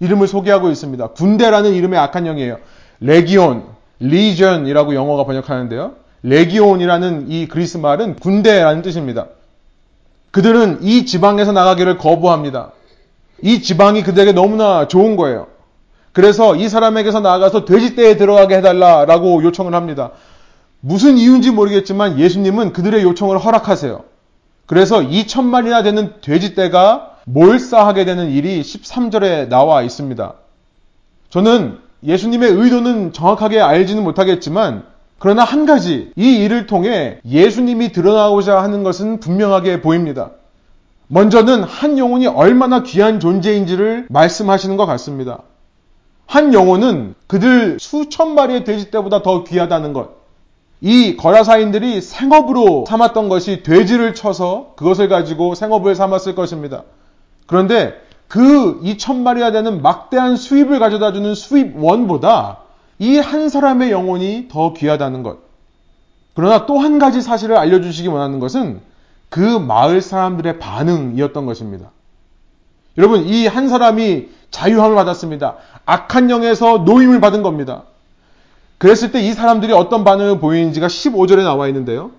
[0.01, 1.09] 이름을 소개하고 있습니다.
[1.09, 2.59] 군대라는 이름의 악한 영이에요.
[3.01, 3.65] 레기온,
[4.01, 5.93] 리전이라고 영어가 번역하는데요.
[6.23, 9.27] 레기온이라는 이 그리스 말은 군대라는 뜻입니다.
[10.31, 12.73] 그들은 이 지방에서 나가기를 거부합니다.
[13.43, 15.49] 이 지방이 그들에게 너무나 좋은 거예요.
[16.19, 20.11] 그래서 이 사람에게서 나가서 돼지떼에 들어가게 해달라라고 요청을 합니다.
[20.81, 24.03] 무슨 이유인지 모르겠지만 예수님은 그들의 요청을 허락하세요.
[24.67, 30.35] 그래서 2천만이나 되는 돼지떼가 몰사하게 되는 일이 13절에 나와 있습니다.
[31.31, 34.87] 저는 예수님의 의도는 정확하게 알지는 못하겠지만
[35.21, 40.33] 그러나 한 가지 이 일을 통해 예수님이 드러나고자 하는 것은 분명하게 보입니다.
[41.07, 45.43] 먼저는 한 영혼이 얼마나 귀한 존재인지를 말씀하시는 것 같습니다.
[46.29, 50.11] 한 영혼은 그들 수천 마리의 돼지 떼보다 더 귀하다는 것.
[50.83, 56.85] 이 거라사인들이 생업으로 삼았던 것이 돼지를 쳐서 그것을 가지고 생업을 삼았을 것입니다.
[57.47, 57.95] 그런데
[58.29, 62.59] 그 2천 마리가 되는 막대한 수입을 가져다 주는 수입원보다
[62.99, 65.39] 이 한 사람의 영혼이 더 귀하다는 것.
[66.35, 68.81] 그러나 또 한 가지 사실을 알려주시기 원하는 것은
[69.31, 71.91] 그 마을 사람들의 반응이었던 것입니다.
[72.99, 75.57] 여러분, 이 한 사람이 자유함을 받았습니다.
[75.89, 77.85] 악한 영에서 노임을 받은 겁니다.
[78.77, 82.11] 그랬을 때 이 사람들이 어떤 반응을 보이는지가 15절에 나와 있는데요.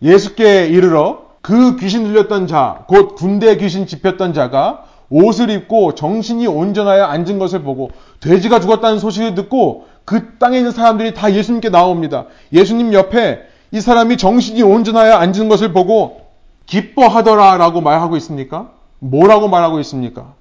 [0.00, 7.04] 예수께 이르러 그 귀신 들렸던 자, 곧 군대 귀신 집혔던 자가 옷을 입고 정신이 온전하여
[7.04, 12.24] 앉은 것을 보고 돼지가 죽었다는 소식을 듣고 그 땅에 있는 사람들이 다 예수님께 나옵니다.
[12.54, 16.22] 예수님 옆에 이 사람이 정신이 온전하여 앉은 것을 보고
[16.64, 18.70] 기뻐하더라 라고 말하고 있습니까?
[19.00, 20.32] 뭐라고 말하고 있습니까?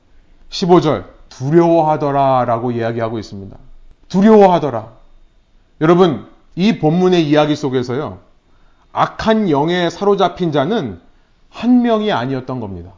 [0.50, 3.56] 15절 두려워하더라 라고 이야기하고 있습니다.
[4.10, 4.88] 두려워하더라.
[5.82, 8.19] 여러분 이 본문의 이야기 속에서요.
[8.91, 11.00] 악한 영에 사로잡힌 자는
[11.50, 12.91] 한 명이 아니었던 겁니다.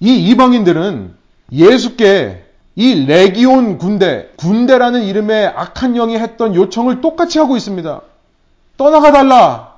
[0.00, 1.14] 이 이방인들은
[1.52, 8.00] 예수께 이 레기온 군대, 군대라는 이름의 악한 영이 했던 요청을 똑같이 하고 있습니다.
[8.78, 9.72] 떠나가 달라.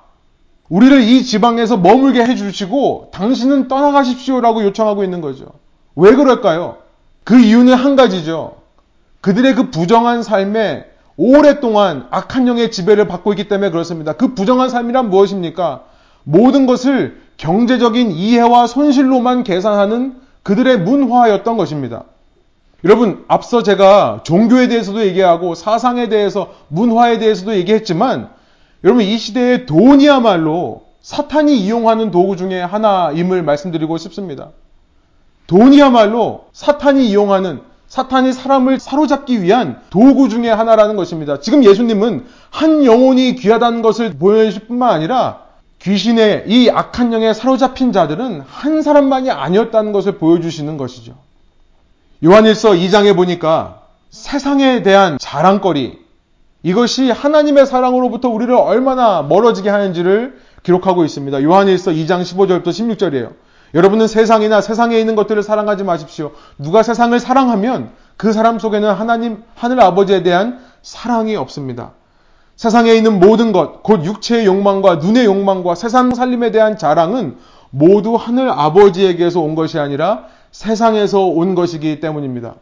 [0.69, 5.47] 우리를 이 지방에서 머물게 해주시고 당신은 떠나가십시오라고 요청하고 있는 거죠.
[5.97, 6.84] 왜 그럴까요?
[7.25, 8.57] 그 이유는 한 가지죠.
[9.21, 10.85] 그들의 그 부정한 삶에
[11.17, 14.13] 오랫동안 악한 영의 지배를 받고 있기 때문에 그렇습니다.
[14.13, 15.85] 그 부정한 삶이란 무엇입니까?
[16.25, 22.05] 모든 것을 경제적인 이해와 손실로만 계산하는 그들의 문화였던 것입니다.
[22.85, 28.29] 여러분, 앞서 제가 종교에 대해서도 얘기하고 사상에 대해서, 문화에 대해서도 얘기했지만,
[28.85, 34.51] 여러분, 이 시대의 돈이야말로 사탄이 이용하는 도구 중에 하나임을 말씀드리고 싶습니다.
[35.47, 41.39] 돈이야말로 사탄이 이용하는 사탄이 사람을 사로잡기 위한 도구 중의 하나라는 것입니다.
[41.41, 45.45] 지금 예수님은 한 영혼이 귀하다는 것을 보여주실 뿐만 아니라
[45.81, 51.15] 귀신의 이 악한 영에 사로잡힌 자들은 한 사람만이 아니었다는 것을 보여주시는 것이죠.
[52.25, 55.99] 요한일서 2장에 보니까 세상에 대한 자랑거리,
[56.63, 61.43] 이것이 하나님의 사랑으로부터 우리를 얼마나 멀어지게 하는지를 기록하고 있습니다.
[61.43, 63.33] 요한일서 2장 15절부터 16절이에요.
[63.75, 66.31] 여러분은 세상이나 세상에 있는 것들을 사랑하지 마십시오.
[66.59, 71.93] 누가 세상을 사랑하면 그 사람 속에는 하나님, 하늘 아버지에 대한 사랑이 없습니다.
[72.55, 77.37] 세상에 있는 모든 것, 곧 육체의 욕망과 눈의 욕망과 세상 살림에 대한 자랑은
[77.71, 82.55] 모두 하늘 아버지에게서 온 것이 아니라 세상에서 온 것이기 때문입니다.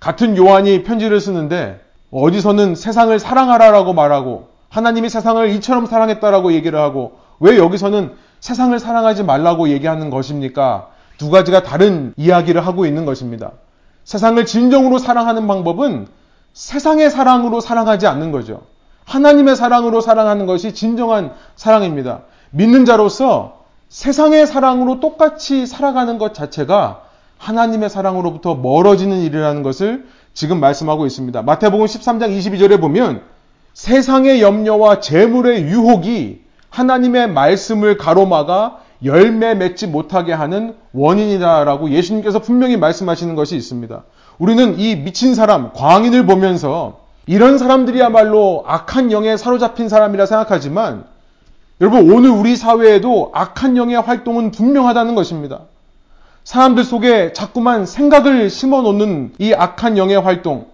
[0.00, 7.56] 같은 요한이 편지를 쓰는데 어디서는 세상을 사랑하라라고 말하고 하나님이 세상을 이처럼 사랑했다라고 얘기를 하고 왜
[7.56, 10.88] 여기서는 세상을 사랑하지 말라고 얘기하는 것입니까?
[11.18, 13.52] 두 가지가 다른 이야기를 하고 있는 것입니다.
[14.04, 16.06] 세상을 진정으로 사랑하는 방법은
[16.52, 18.62] 세상의 사랑으로 사랑하지 않는 거죠.
[19.04, 22.22] 하나님의 사랑으로 사랑하는 것이 진정한 사랑입니다.
[22.50, 27.02] 믿는 자로서 세상의 사랑으로 똑같이 살아가는 것 자체가
[27.38, 31.42] 하나님의 사랑으로부터 멀어지는 일이라는 것을 지금 말씀하고 있습니다.
[31.42, 33.22] 마태복음 13장 22절에 보면
[33.74, 36.45] 세상의 염려와 재물의 유혹이
[36.76, 44.04] 하나님의 말씀을 가로막아 열매 맺지 못하게 하는 원인이다라고 예수님께서 분명히 말씀하시는 것이 있습니다.
[44.38, 51.04] 우리는 이 미친 사람, 광인을 보면서 이런 사람들이야말로 악한 영에 사로잡힌 사람이라 생각하지만
[51.80, 55.60] 여러분 오늘 우리 사회에도 악한 영의 활동은 분명하다는 것입니다.
[56.44, 60.66] 사람들 속에 자꾸만 생각을 심어 놓는 이 악한 영의 활동.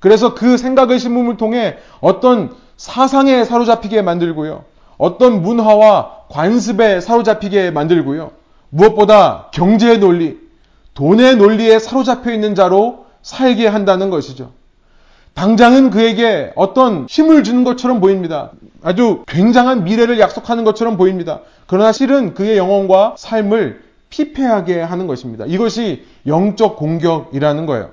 [0.00, 4.73] 그래서 그 생각을 심음을 통해 어떤 사상에 사로잡히게 만들고요.
[4.98, 8.32] 어떤 문화와 관습에 사로잡히게 만들고요.
[8.70, 10.38] 무엇보다 경제의 논리,
[10.94, 14.52] 돈의 논리에 사로잡혀 있는 자로 살게 한다는 것이죠.
[15.34, 18.50] 당장은 그에게 어떤 힘을 주는 것처럼 보입니다.
[18.82, 21.40] 아주 굉장한 미래를 약속하는 것처럼 보입니다.
[21.66, 25.44] 그러나 실은 그의 영혼과 삶을 피폐하게 하는 것입니다.
[25.46, 27.90] 이것이 영적 공격이라는 거예요.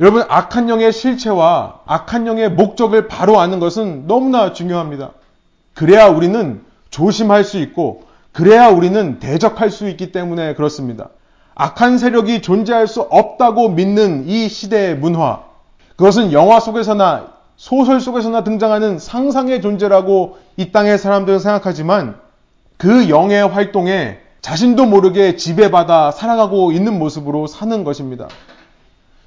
[0.00, 5.10] 여러분, 악한 영의 실체와 악한 영의 목적을 바로 아는 것은 너무나 중요합니다.
[5.74, 11.10] 그래야 우리는 조심할 수 있고, 그래야 우리는 대적할 수 있기 때문에 그렇습니다.
[11.54, 15.42] 악한 세력이 존재할 수 없다고 믿는 이 시대의 문화,
[15.96, 22.16] 그것은 영화 속에서나 소설 속에서나 등장하는 상상의 존재라고 이 땅의 사람들은 생각하지만
[22.76, 28.28] 그 영의 활동에 자신도 모르게 지배받아 살아가고 있는 모습으로 사는 것입니다.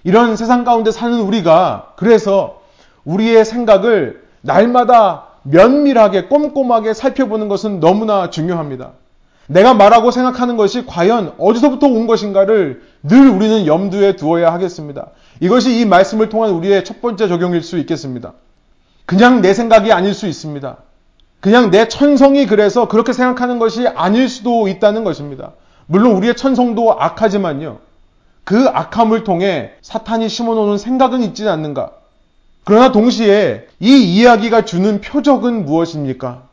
[0.04, 2.62] 이런 세상 가운데 사는 우리가 그래서
[3.06, 8.92] 우리의 생각을 날마다 면밀하게 꼼꼼하게 살펴보는 것은 너무나 중요합니다.
[9.48, 15.08] 내가 말하고 생각하는 것이 과연 어디서부터 온 것인가를 늘 우리는 염두에 두어야 하겠습니다.
[15.40, 18.34] 이것이 이 말씀을 통한 우리의 첫 번째 적용일 수 있겠습니다.
[19.06, 20.78] 그냥 내 생각이 아닐 수 있습니다.
[21.40, 25.54] 그냥 내 천성이 그래서 그렇게 생각하는 것이 아닐 수도 있다는 것입니다.
[25.86, 27.80] 물론 우리의 천성도 악하지만요.
[28.44, 31.92] 그 악함을 통해 사탄이 심어놓는 생각은 있지는 않는가?
[32.68, 36.44] 그러나 동시에 이 이야기가 주는 표적은 무엇입니까?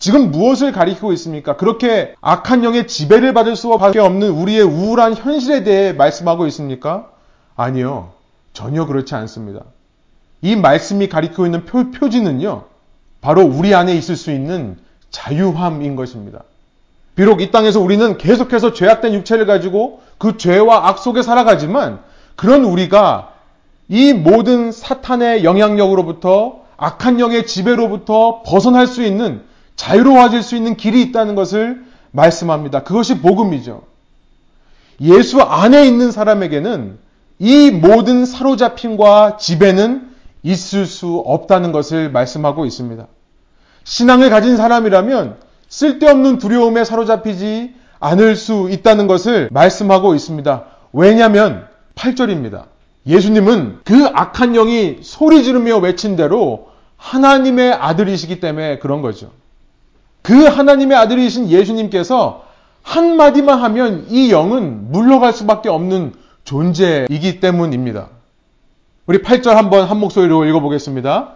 [0.00, 1.54] 지금 무엇을 가리키고 있습니까?
[1.54, 7.10] 그렇게 악한 영의 지배를 받을 수밖에 없는 우리의 우울한 현실에 대해 말씀하고 있습니까?
[7.54, 8.10] 아니요.
[8.52, 9.60] 전혀 그렇지 않습니다.
[10.40, 12.64] 이 말씀이 가리키고 있는 표, 표지는요.
[13.20, 14.76] 바로 우리 안에 있을 수 있는
[15.12, 16.42] 자유함인 것입니다.
[17.14, 22.00] 비록 이 땅에서 우리는 계속해서 죄악된 육체를 가지고 그 죄와 악 속에 살아가지만
[22.34, 23.31] 그런 우리가
[23.88, 29.42] 이 모든 사탄의 영향력으로부터 악한 영의 지배로부터 벗어날 수 있는
[29.76, 32.82] 자유로워질 수 있는 길이 있다는 것을 말씀합니다.
[32.82, 33.82] 그것이 복음이죠.
[35.00, 36.98] 예수 안에 있는 사람에게는
[37.38, 40.10] 이 모든 사로잡힘과 지배는
[40.42, 43.06] 있을 수 없다는 것을 말씀하고 있습니다.
[43.84, 50.64] 신앙을 가진 사람이라면 쓸데없는 두려움에 사로잡히지 않을 수 있다는 것을 말씀하고 있습니다.
[50.92, 52.71] 왜냐하면 8절입니다.
[53.06, 59.30] 예수님은 그 악한 영이 소리 지르며 외친 대로 하나님의 아들이시기 때문에 그런 거죠.
[60.22, 62.44] 그 하나님의 아들이신 예수님께서
[62.82, 68.08] 한마디만 하면 이 영은 물러갈 수밖에 없는 존재이기 때문입니다.
[69.06, 71.34] 우리 8절 한번 한 목소리로 읽어보겠습니다.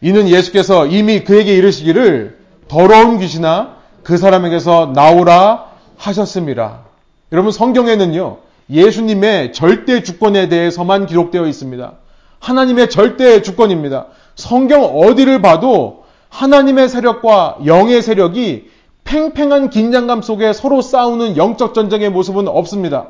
[0.00, 6.80] 이는 예수께서 이미 그에게 이르시기를 더러운 귀신아 그 사람에게서 나오라 하셨습니다.
[7.32, 8.38] 여러분 성경에는요.
[8.72, 11.92] 예수님의 절대 주권에 대해서만 기록되어 있습니다.
[12.40, 14.06] 하나님의 절대 주권입니다.
[14.34, 18.70] 성경 어디를 봐도 하나님의 세력과 영의 세력이
[19.04, 23.08] 팽팽한 긴장감 속에 서로 싸우는 영적 전쟁의 모습은 없습니다.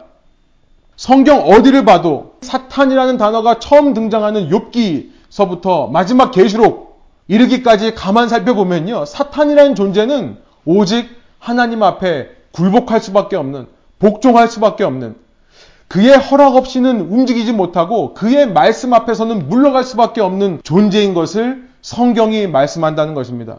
[0.97, 9.05] 성경 어디를 봐도 사탄이라는 단어가 처음 등장하는 욥기서부터 마지막 계시록 이르기까지 가만 살펴보면요.
[9.05, 13.67] 사탄이라는 존재는 오직 하나님 앞에 굴복할 수밖에 없는
[13.99, 15.22] 복종할 수밖에 없는
[15.93, 23.13] 그의 허락 없이는 움직이지 못하고 그의 말씀 앞에서는 물러갈 수밖에 없는 존재인 것을 성경이 말씀한다는
[23.13, 23.59] 것입니다.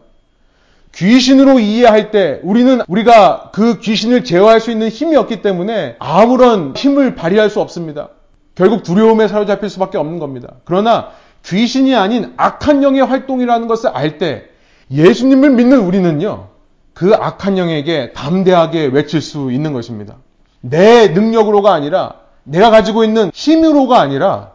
[0.95, 7.13] 귀신으로 이해할 때 우리는 우리가 그 귀신을 제어할 수 있는 힘이 없기 때문에 아무런 힘을
[7.13, 8.09] 발휘할 수 없습니다.
[8.55, 10.53] 결국 두려움에 사로잡힐 수밖에 없는 겁니다.
[10.65, 11.09] 그러나
[11.45, 14.45] 귀신이 아닌 악한 영의 활동이라는 것을 알 때
[14.89, 16.47] 예수님을 믿는 우리는요,
[16.95, 20.15] 그 악한 영에게 담대하게 외칠 수 있는 것입니다.
[20.61, 24.51] 내 능력으로가 아니라 내가 가지고 있는 힘으로가 아니라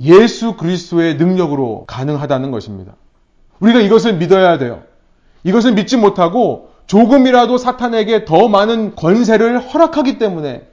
[0.00, 2.94] 예수 그리스도의 능력으로 가능하다는 것입니다.
[3.60, 4.82] 우리가 이것을 믿어야 돼요.
[5.44, 10.66] 이것을 믿지 못하고 조금이라도 사탄에게 더 많은 권세를 허락하기 때문에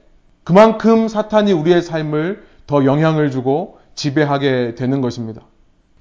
[0.44, 5.42] 그만큼 사탄이 우리의 삶을 더 영향을 주고 지배하게 되는 것입니다.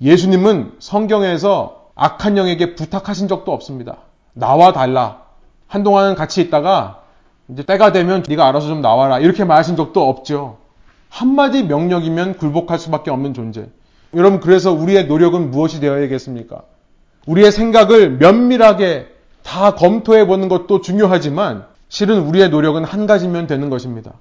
[0.01, 3.97] 예수님은 성경에서 악한 영에게 부탁하신 적도 없습니다.
[4.33, 5.21] 나와 달라.
[5.67, 7.04] 한동안은 같이 있다가
[7.49, 9.19] 이제 때가 되면 네가 알아서 좀 나와라.
[9.19, 10.57] 이렇게 말하신 적도 없죠.
[11.09, 13.67] 한마디 명령이면 굴복할 수밖에 없는 존재.
[14.13, 16.61] 여러분 그래서 우리의 노력은 무엇이 되어야겠습니까?
[17.27, 19.07] 우리의 생각을 면밀하게
[19.43, 24.13] 다 검토해 보는 것도 중요하지만 실은 우리의 노력은 한 가지면 되는 것입니다.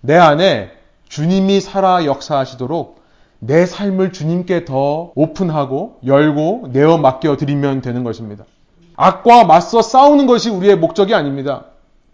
[0.00, 0.70] 내 안에
[1.08, 3.02] 주님이 살아 역사하시도록
[3.38, 8.44] 내 삶을 주님께 더 오픈하고 열고 내어 맡겨 드리면 되는 것입니다.
[8.96, 11.66] 악과 맞서 싸우는 것이 우리의 목적이 아닙니다.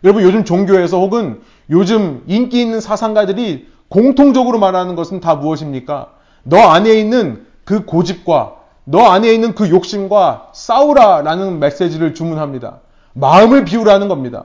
[0.05, 6.11] 여러분 요즘 종교에서 혹은 요즘 인기 있는 사상가들이 공통적으로 말하는 것은 다 무엇입니까?
[6.45, 12.81] 너 안에 있는 그 고집과 너 안에 있는 그 욕심과 싸우라라는 메시지를 주문합니다.
[13.13, 14.45] 마음을 비우라는 겁니다.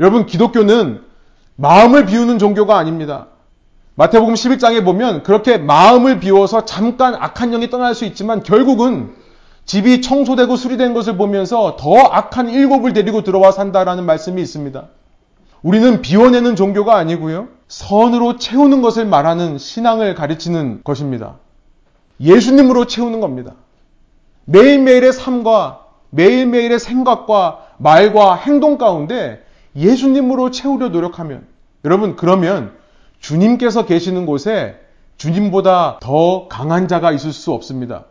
[0.00, 1.02] 여러분, 기독교는
[1.56, 3.26] 마음을 비우는 종교가 아닙니다.
[3.96, 9.14] 마태복음 11장에 보면 그렇게 마음을 비워서 잠깐 악한 영이 떠날 수 있지만 결국은
[9.64, 14.86] 집이 청소되고 수리된 것을 보면서 더 악한 일곱을 데리고 들어와 산다라는 말씀이 있습니다.
[15.62, 17.48] 우리는 비워내는 종교가 아니고요.
[17.68, 21.36] 선으로 채우는 것을 말하는 신앙을 가르치는 것입니다.
[22.20, 23.54] 예수님으로 채우는 겁니다.
[24.44, 29.44] 매일매일의 삶과 매일매일의 생각과 말과 행동 가운데
[29.76, 31.46] 예수님으로 채우려 노력하면
[31.84, 32.72] 여러분 그러면
[33.20, 34.78] 주님께서 계시는 곳에
[35.16, 38.04] 주님보다 더 강한 자가 있을 수 없습니다.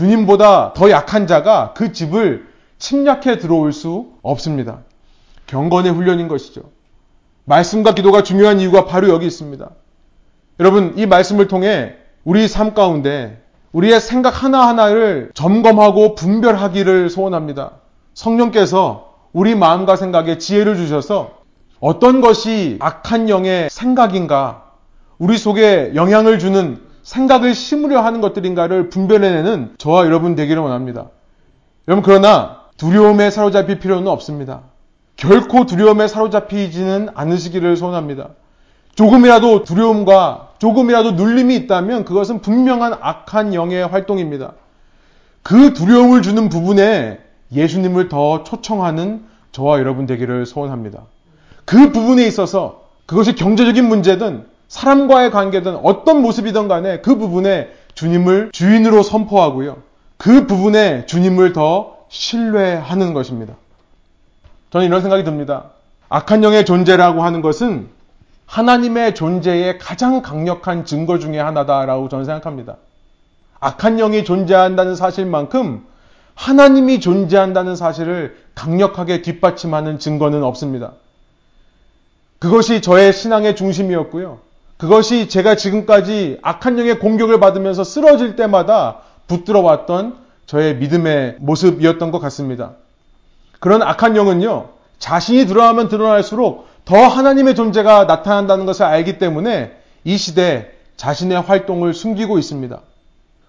[0.00, 2.46] 주님보다 더 약한 자가 그 집을
[2.78, 4.78] 침략해 들어올 수 없습니다.
[5.46, 6.62] 경건의 훈련인 것이죠.
[7.44, 9.68] 말씀과 기도가 중요한 이유가 바로 여기 있습니다.
[10.58, 13.42] 여러분, 이 말씀을 통해 우리 삶 가운데
[13.72, 17.72] 우리의 생각 하나하나를 점검하고 분별하기를 소원합니다.
[18.14, 21.40] 성령께서 우리 마음과 생각에 지혜를 주셔서
[21.78, 24.64] 어떤 것이 악한 영의 생각인가,
[25.18, 31.06] 우리 속에 영향을 주는 생각을 심으려 하는 것들인가를 분별해내는 저와 여러분 되기를 원합니다.
[31.88, 34.62] 여러분, 그러나 두려움에 사로잡힐 필요는 없습니다.
[35.16, 38.30] 결코 두려움에 사로잡히지는 않으시기를 소원합니다.
[38.94, 44.52] 조금이라도 두려움과 조금이라도 눌림이 있다면 그것은 분명한 악한 영의 활동입니다.
[45.42, 47.18] 그 두려움을 주는 부분에
[47.52, 51.02] 예수님을 더 초청하는 저와 여러분 되기를 소원합니다.
[51.64, 59.02] 그 부분에 있어서 그것이 경제적인 문제든 사람과의 관계든 어떤 모습이든 간에 그 부분에 주님을 주인으로
[59.02, 59.78] 선포하고요.
[60.16, 63.54] 그 부분에 주님을 더 신뢰하는 것입니다.
[64.70, 65.70] 저는 이런 생각이 듭니다.
[66.08, 67.88] 악한 영의 존재라고 하는 것은
[68.46, 72.76] 하나님의 존재의 가장 강력한 증거 중의 하나다라고 저는 생각합니다.
[73.58, 75.84] 악한 영이 존재한다는 사실만큼
[76.36, 80.92] 하나님이 존재한다는 사실을 강력하게 뒷받침하는 증거는 없습니다.
[82.38, 84.49] 그것이 저의 신앙의 중심이었고요.
[84.80, 90.16] 그것이 제가 지금까지 악한 영의 공격을 받으면서 쓰러질 때마다 붙들어 왔던
[90.46, 92.72] 저의 믿음의 모습이었던 것 같습니다.
[93.60, 99.72] 그런 악한 영은요, 자신이 드러나면 드러날수록 더 하나님의 존재가 나타난다는 것을 알기 때문에
[100.04, 102.80] 이 시대에 자신의 활동을 숨기고 있습니다.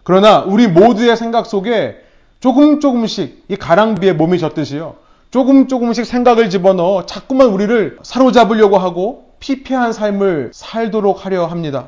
[0.04, 1.96] 그러나 우리 모두의 생각 속에
[2.42, 4.96] 조금 조금씩 이 가랑비에 몸이 젖듯이요.
[5.32, 11.88] 조금 조금씩 생각을 집어넣어 자꾸만 우리를 사로잡으려고 하고 피폐한 삶을 살도록 하려 합니다.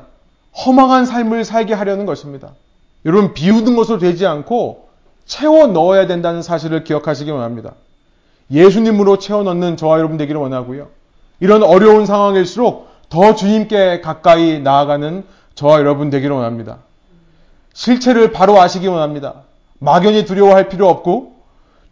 [0.66, 2.50] 허망한 삶을 살게 하려는 것입니다.
[3.06, 4.88] 여러분 비우는 것으로 되지 않고
[5.24, 7.72] 채워 넣어야 된다는 사실을 기억하시기 원합니다.
[8.50, 10.88] 예수님으로 채워 넣는 저와 여러분 되기를 원하고요.
[11.40, 15.24] 이런 어려운 상황일수록 더 주님께 가까이 나아가는
[15.54, 16.78] 저와 여러분 되기를 원합니다.
[17.72, 19.42] 실체를 바로 아시기 원합니다.
[19.78, 21.34] 막연히 두려워할 필요 없고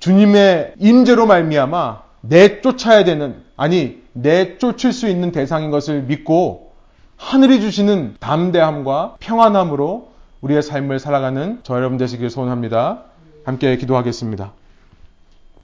[0.00, 6.72] 주님의 임재로 말미암아 내쫓아야 되는 아니 내쫓을 수 있는 대상인 것을 믿고
[7.16, 10.08] 하늘이 주시는 담대함과 평안함으로
[10.40, 13.04] 우리의 삶을 살아가는 저 여러분 되시길 소원합니다.
[13.44, 14.50] 함께 기도하겠습니다.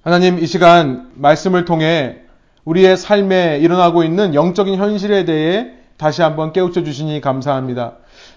[0.04, 2.18] 하나님 이 시간 말씀을 통해
[2.64, 7.94] 우리의 삶에 일어나고 있는 영적인 현실에 대해 다시 한번 깨우쳐 주시니 감사합니다.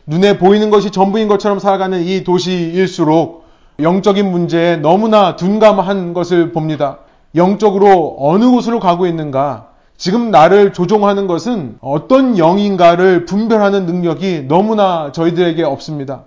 [0.07, 3.45] 눈에 보이는 것이 전부인 것처럼 살아가는 이 도시일수록
[3.79, 6.97] 영적인 문제에 너무나 둔감한 것을 봅니다.
[7.35, 9.67] 영적으로 어느 곳으로 가고 있는가?
[9.97, 16.23] 지금 나를 조종하는 것은 어떤 영인가를 분별하는 능력이 너무나 저희들에게 없습니다.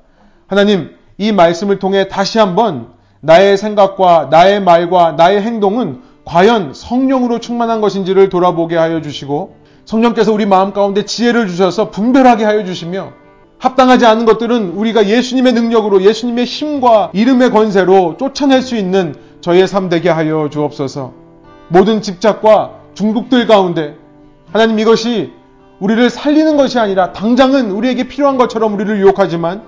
[0.46, 2.88] 하나님, 이 말씀을 통해 다시 한번
[3.20, 10.46] 나의 생각과 나의 말과 나의 행동은 과연 성령으로 충만한 것인지를 돌아보게 하여 주시고 성령께서 우리
[10.46, 13.12] 마음 가운데 지혜를 주셔서 분별하게 하여 주시며
[13.58, 19.14] 합당하지 않은 것들은 우리가 예수님의 능력으로 예수님의 힘과 이름의 권세로 쫓아낼 수 있는
[19.44, 21.12] 저희의 삶 되게 하여 주옵소서.
[21.68, 23.94] 모든 집착과 중독들 가운데
[24.50, 25.32] 하나님 이것이
[25.80, 29.60] 우리를 살리는 것이 아니라 당장은 우리에게 필요한 것처럼 우리를 유혹하지만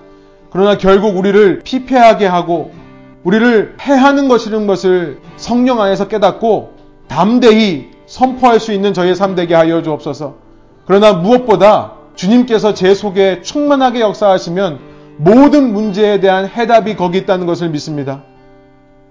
[0.48, 2.72] 그러나 결국 우리를 피폐하게 하고
[3.22, 6.72] 우리를 해하는 것이라는 것을 성령 안에서 깨닫고
[7.08, 10.36] 담대히 선포할 수 있는 저희의 삶 되게 하여 주옵소서.
[10.86, 14.78] 그러나 무엇보다 주님께서 제 속에 충만하게 역사하시면
[15.18, 18.22] 모든 문제에 대한 해답이 거기 있다는 것을 믿습니다.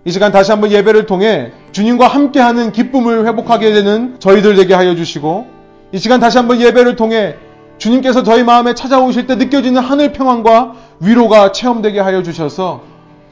[0.05, 5.47] 이 시간 다시 한번 예배를 통해 주님과 함께하는 기쁨을 회복하게 되는 저희들 되게 하여 주시고
[5.91, 7.35] 이 시간 다시 한번 예배를 통해
[7.79, 12.83] 주님께서 저희 마음에 찾아오실 때 느껴지는 하늘 평안과 위로가 체험되게 하여 주셔서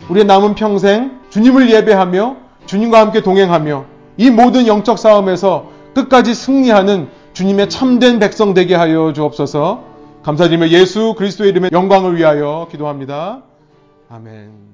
[0.09, 3.85] 우리의 남은 평생 주님을 예배하며 주님과 함께 동행하며
[4.17, 9.83] 이 모든 영적 싸움에서 끝까지 승리하는 주님의 참된 백성 되게 하여 주옵소서
[10.23, 13.43] 감사드리며 예수 그리스도의 이름의 영광을 위하여 기도합니다.
[14.09, 14.72] 아멘.